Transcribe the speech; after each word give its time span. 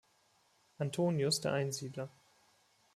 Antonius 0.79 1.41
der 1.41 1.51
Einsiedler. 1.53 2.09